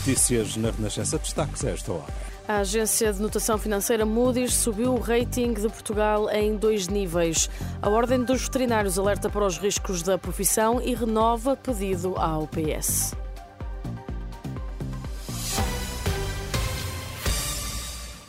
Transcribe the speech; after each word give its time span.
Notícias 0.00 0.56
na 0.56 0.70
Renascença. 0.70 1.18
Destaques 1.18 1.62
a 1.62 1.70
esta 1.70 1.92
hora. 1.92 2.06
A 2.48 2.58
agência 2.60 3.12
de 3.12 3.20
notação 3.20 3.58
financeira 3.58 4.06
Moody's 4.06 4.54
subiu 4.54 4.94
o 4.94 4.98
rating 4.98 5.52
de 5.52 5.68
Portugal 5.68 6.30
em 6.30 6.56
dois 6.56 6.88
níveis. 6.88 7.50
A 7.82 7.90
Ordem 7.90 8.24
dos 8.24 8.42
Veterinários 8.42 8.98
alerta 8.98 9.28
para 9.28 9.44
os 9.44 9.58
riscos 9.58 10.02
da 10.02 10.16
profissão 10.16 10.80
e 10.80 10.94
renova 10.94 11.54
pedido 11.54 12.14
à 12.16 12.38
UPS. 12.38 13.14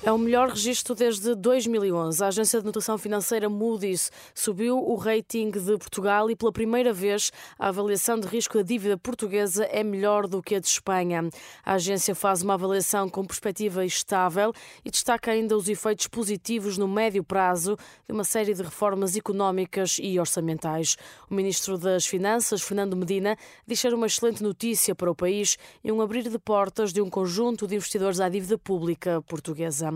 É 0.03 0.11
o 0.11 0.17
melhor 0.17 0.49
registro 0.49 0.95
desde 0.95 1.35
2011. 1.35 2.23
A 2.23 2.29
agência 2.29 2.59
de 2.59 2.65
notação 2.65 2.97
financeira 2.97 3.47
Moody's 3.47 4.11
subiu 4.33 4.79
o 4.79 4.95
rating 4.95 5.51
de 5.51 5.77
Portugal 5.77 6.27
e, 6.31 6.35
pela 6.35 6.51
primeira 6.51 6.91
vez, 6.91 7.31
a 7.59 7.67
avaliação 7.67 8.19
de 8.19 8.25
risco 8.25 8.57
da 8.57 8.63
dívida 8.63 8.97
portuguesa 8.97 9.63
é 9.65 9.83
melhor 9.83 10.25
do 10.25 10.41
que 10.41 10.55
a 10.55 10.59
de 10.59 10.65
Espanha. 10.65 11.29
A 11.63 11.73
agência 11.73 12.15
faz 12.15 12.41
uma 12.41 12.55
avaliação 12.55 13.07
com 13.07 13.23
perspectiva 13.23 13.85
estável 13.85 14.51
e 14.83 14.89
destaca 14.89 15.29
ainda 15.29 15.55
os 15.55 15.69
efeitos 15.69 16.07
positivos 16.07 16.79
no 16.79 16.87
médio 16.87 17.23
prazo 17.23 17.77
de 18.07 18.11
uma 18.11 18.23
série 18.23 18.55
de 18.55 18.63
reformas 18.63 19.15
económicas 19.15 19.99
e 20.01 20.19
orçamentais. 20.19 20.97
O 21.29 21.35
ministro 21.35 21.77
das 21.77 22.07
Finanças, 22.07 22.63
Fernando 22.63 22.97
Medina, 22.97 23.37
diz 23.67 23.79
ser 23.79 23.93
uma 23.93 24.07
excelente 24.07 24.41
notícia 24.41 24.95
para 24.95 25.11
o 25.11 25.15
país 25.15 25.59
e 25.83 25.91
um 25.91 26.01
abrir 26.01 26.27
de 26.27 26.39
portas 26.39 26.91
de 26.91 27.03
um 27.03 27.09
conjunto 27.09 27.67
de 27.67 27.75
investidores 27.75 28.19
à 28.19 28.27
dívida 28.27 28.57
pública 28.57 29.21
portuguesa. 29.27 29.90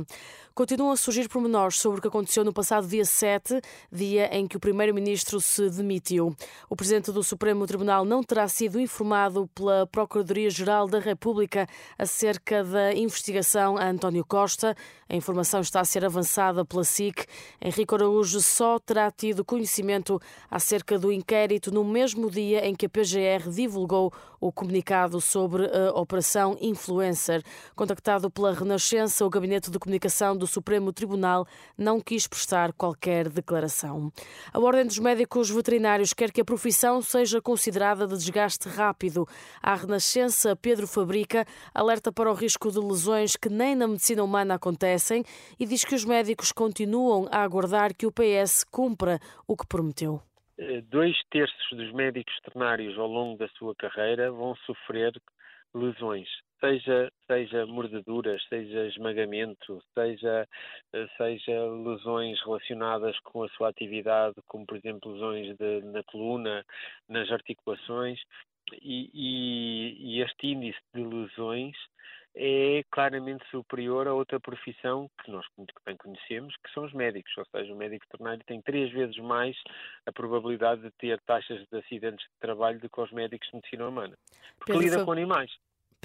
Continuam 0.56 0.92
a 0.92 0.96
surgir 0.96 1.28
pormenores 1.28 1.78
sobre 1.78 2.00
o 2.00 2.02
que 2.02 2.08
aconteceu 2.08 2.44
no 2.46 2.54
passado 2.54 2.88
dia 2.88 3.04
7, 3.04 3.60
dia 3.92 4.34
em 4.34 4.48
que 4.48 4.56
o 4.56 4.60
primeiro-ministro 4.60 5.42
se 5.42 5.70
demitiu. 5.70 6.34
O 6.70 6.78
presidente 6.78 7.12
do 7.12 7.22
Supremo 7.22 7.68
Tribunal 7.68 8.06
não 8.06 8.24
terá 8.24 8.48
sido 8.48 8.80
informado 8.80 9.50
pela 9.54 9.86
Procuradoria-Geral 9.86 10.88
da 10.88 11.00
República 11.00 11.68
acerca 11.98 12.64
da 12.64 12.94
investigação 12.94 13.78
a 13.78 13.90
António 13.90 14.24
Costa. 14.24 14.78
A 15.10 15.16
informação 15.16 15.60
está 15.60 15.82
a 15.82 15.86
ser 15.86 16.06
avançada 16.06 16.64
pela 16.64 16.86
SIC. 16.86 17.26
Henrique 17.62 17.94
Araújo 17.94 18.40
só 18.40 18.80
terá 18.80 19.12
tido 19.12 19.44
conhecimento 19.44 20.22
acerca 20.50 20.98
do 20.98 21.12
inquérito 21.12 21.70
no 21.70 21.84
mesmo 21.84 22.32
dia 22.32 22.66
em 22.66 22.74
que 22.74 22.86
a 22.86 22.90
PGR 22.90 23.50
divulgou 23.54 24.12
o 24.40 24.52
comunicado 24.52 25.20
sobre 25.20 25.66
a 25.66 25.92
Operação 26.00 26.58
Influencer. 26.62 27.44
Contactado 27.76 28.30
pela 28.32 28.54
Renascença, 28.54 29.26
o 29.26 29.30
Gabinete 29.30 29.70
de 29.70 29.80
Comunicação 29.86 30.36
do 30.36 30.48
Supremo 30.48 30.92
Tribunal 30.92 31.46
não 31.78 32.02
quis 32.02 32.26
prestar 32.26 32.74
qualquer 32.74 33.30
declaração. 33.30 34.12
A 34.52 34.60
Ordem 34.60 34.84
dos 34.84 34.98
Médicos 34.98 35.52
Veterinários 35.52 36.12
quer 36.12 36.32
que 36.32 36.42
a 36.42 36.46
profissão 36.46 37.04
seja 37.04 37.40
considerada 37.40 38.08
de 38.08 38.16
desgaste 38.18 38.68
rápido. 38.68 39.28
A 39.62 39.76
Renascença 39.76 40.56
Pedro 40.56 40.88
Fabrica 40.88 41.46
alerta 41.72 42.12
para 42.12 42.32
o 42.32 42.34
risco 42.34 42.72
de 42.72 42.80
lesões 42.80 43.36
que 43.36 43.48
nem 43.48 43.76
na 43.76 43.88
medicina 43.88 44.24
humana 44.24 44.56
acontecem 44.56 45.24
e 45.60 45.68
diz 45.68 45.86
que 45.86 45.94
os 45.94 46.04
médicos 46.04 46.52
continuam 46.52 47.28
a 47.32 47.44
aguardar 47.44 47.94
que 47.96 48.08
o 48.08 48.12
PS 48.12 48.64
cumpra 48.64 49.20
o 49.48 49.56
que 49.56 49.68
prometeu 49.68 50.20
dois 50.90 51.14
terços 51.32 51.78
dos 51.78 51.92
médicos 51.92 52.34
veterinários 52.38 52.98
ao 52.98 53.08
longo 53.08 53.38
da 53.38 53.48
sua 53.50 53.76
carreira 53.76 54.32
vão 54.32 54.56
sofrer 54.66 55.12
lesões 55.76 56.30
seja, 56.60 57.12
seja 57.28 57.66
mordeduras, 57.66 58.44
seja 58.48 58.88
esmagamento, 58.88 59.82
seja, 59.94 60.48
seja 61.18 61.66
lesões 61.66 62.42
relacionadas 62.44 63.20
com 63.20 63.44
a 63.44 63.50
sua 63.50 63.70
atividade, 63.70 64.36
como 64.48 64.66
por 64.66 64.78
exemplo 64.78 65.14
lesões 65.14 65.56
de, 65.58 65.82
na 65.82 66.04
coluna, 66.04 66.66
nas 67.08 67.30
articulações, 67.32 68.20
e, 68.82 69.10
e, 69.14 70.16
e 70.18 70.22
este 70.22 70.48
índice 70.48 70.80
de 70.94 71.04
lesões 71.04 71.76
é 72.38 72.84
claramente 72.92 73.46
superior 73.50 74.08
a 74.08 74.14
outra 74.14 74.40
profissão 74.42 75.10
que 75.24 75.32
nós 75.32 75.46
muito 75.58 75.74
bem 75.86 75.96
conhecemos, 75.96 76.54
que 76.58 76.74
são 76.74 76.84
os 76.84 76.92
médicos. 76.92 77.32
Ou 77.38 77.46
seja, 77.46 77.74
o 77.74 77.78
médico 77.78 78.06
veterinário 78.12 78.44
tem 78.46 78.62
três 78.62 78.92
vezes 78.92 79.18
mais 79.20 79.56
a 80.06 80.12
probabilidade 80.12 80.82
de 80.82 80.92
ter 80.98 81.18
taxas 81.22 81.66
de 81.72 81.78
acidentes 81.78 82.26
de 82.26 82.40
trabalho 82.40 82.80
do 82.80 82.90
que 82.90 83.00
os 83.00 83.12
médicos 83.12 83.48
de 83.48 83.56
medicina 83.56 83.88
humana. 83.88 84.18
Porque 84.58 84.74
Pedro 84.74 84.86
lida 84.86 85.06
com 85.06 85.14
animais. 85.14 85.50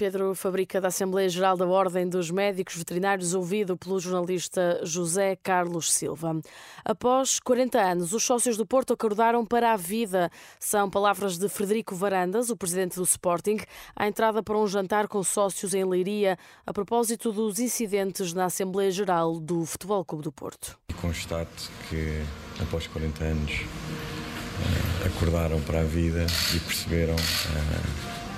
Pedro 0.01 0.33
Fabrica 0.33 0.81
da 0.81 0.87
Assembleia 0.87 1.29
Geral 1.29 1.55
da 1.55 1.67
Ordem 1.67 2.09
dos 2.09 2.31
Médicos 2.31 2.75
Veterinários, 2.75 3.35
ouvido 3.35 3.77
pelo 3.77 3.99
jornalista 3.99 4.81
José 4.81 5.35
Carlos 5.35 5.93
Silva. 5.93 6.41
Após 6.83 7.39
40 7.39 7.79
anos, 7.79 8.11
os 8.11 8.23
sócios 8.23 8.57
do 8.57 8.65
Porto 8.65 8.93
acordaram 8.93 9.45
para 9.45 9.73
a 9.73 9.77
vida. 9.77 10.31
São 10.59 10.89
palavras 10.89 11.37
de 11.37 11.47
Frederico 11.47 11.93
Varandas, 11.93 12.49
o 12.49 12.57
presidente 12.57 12.95
do 12.95 13.03
Sporting, 13.03 13.59
à 13.95 14.07
entrada 14.07 14.41
para 14.41 14.57
um 14.57 14.65
jantar 14.65 15.07
com 15.07 15.21
sócios 15.21 15.75
em 15.75 15.85
Leiria, 15.85 16.35
a 16.65 16.73
propósito 16.73 17.31
dos 17.31 17.59
incidentes 17.59 18.33
na 18.33 18.45
Assembleia 18.45 18.89
Geral 18.89 19.39
do 19.39 19.67
Futebol 19.67 20.03
Clube 20.03 20.23
do 20.23 20.31
Porto. 20.31 20.79
Constato 20.99 21.69
que, 21.87 22.23
após 22.59 22.87
40 22.87 23.23
anos, 23.23 23.51
eh, 23.51 25.05
acordaram 25.05 25.61
para 25.61 25.81
a 25.81 25.83
vida 25.83 26.25
e 26.55 26.59
perceberam 26.59 27.13
eh, 27.13 28.30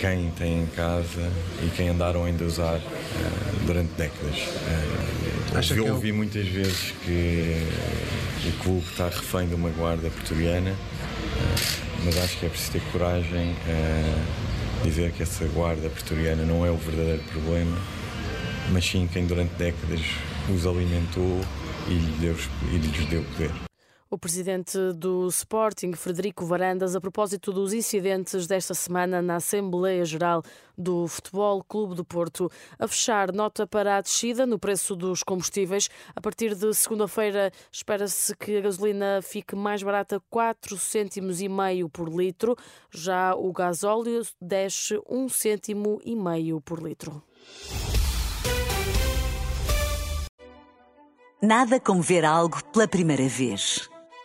quem 0.00 0.30
tem 0.30 0.62
em 0.62 0.66
casa 0.66 1.30
e 1.62 1.70
quem 1.76 1.90
andaram 1.90 2.24
ainda 2.24 2.44
a 2.44 2.46
usar 2.46 2.76
uh, 2.76 3.66
durante 3.66 3.90
décadas. 3.92 4.36
Uh, 4.38 5.74
eu... 5.74 5.94
ouvi 5.94 6.10
muitas 6.10 6.48
vezes 6.48 6.94
que 7.04 7.66
o 8.48 8.62
clube 8.62 8.86
está 8.90 9.06
refém 9.06 9.46
de 9.46 9.54
uma 9.54 9.68
guarda 9.70 10.08
portuguesa, 10.08 10.70
uh, 10.70 10.74
mas 12.04 12.16
acho 12.16 12.38
que 12.38 12.46
é 12.46 12.48
preciso 12.48 12.72
ter 12.72 12.82
coragem 12.92 13.54
a 13.68 14.82
dizer 14.82 15.12
que 15.12 15.22
essa 15.22 15.44
guarda 15.48 15.88
portuguesa 15.90 16.42
não 16.46 16.64
é 16.64 16.70
o 16.70 16.76
verdadeiro 16.76 17.22
problema, 17.24 17.78
mas 18.72 18.84
sim 18.86 19.06
quem 19.12 19.26
durante 19.26 19.52
décadas 19.56 20.00
os 20.48 20.66
alimentou 20.66 21.42
e, 21.88 21.92
e 21.92 22.78
lhes 22.78 23.06
deu 23.08 23.22
poder. 23.22 23.69
O 24.12 24.18
presidente 24.18 24.76
do 24.96 25.28
Sporting, 25.28 25.92
Frederico 25.92 26.44
Varandas, 26.44 26.96
a 26.96 27.00
propósito 27.00 27.52
dos 27.52 27.72
incidentes 27.72 28.44
desta 28.44 28.74
semana 28.74 29.22
na 29.22 29.36
Assembleia 29.36 30.04
Geral 30.04 30.42
do 30.76 31.06
Futebol 31.06 31.62
Clube 31.62 31.94
do 31.94 32.04
Porto, 32.04 32.50
a 32.76 32.88
fechar 32.88 33.30
nota 33.30 33.68
para 33.68 33.96
a 33.98 34.00
descida 34.00 34.44
no 34.44 34.58
preço 34.58 34.96
dos 34.96 35.22
combustíveis. 35.22 35.88
A 36.12 36.20
partir 36.20 36.56
de 36.56 36.74
segunda-feira, 36.74 37.52
espera-se 37.70 38.34
que 38.34 38.56
a 38.56 38.60
gasolina 38.62 39.20
fique 39.22 39.54
mais 39.54 39.80
barata 39.80 40.20
4 40.28 40.76
cêntimos 40.76 41.40
e 41.40 41.48
meio 41.48 41.88
por 41.88 42.08
litro. 42.08 42.56
Já 42.90 43.36
o 43.36 43.52
gasóleo 43.52 44.22
desce 44.40 45.00
1 45.08 45.28
cêntimo 45.28 46.00
e 46.04 46.16
meio 46.16 46.60
por 46.60 46.82
litro. 46.82 47.22
Nada 51.42 51.80
como 51.80 52.02
ver 52.02 52.24
algo 52.24 52.62
pela 52.64 52.86
primeira 52.86 53.26
vez. 53.26 53.89